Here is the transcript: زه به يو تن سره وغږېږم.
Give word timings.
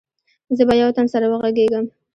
زه 0.57 0.63
به 0.67 0.73
يو 0.81 0.89
تن 0.97 1.05
سره 1.13 1.25
وغږېږم. 1.27 1.85